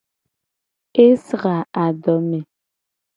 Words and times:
Esra 1.07 1.55
adome. 1.83 2.39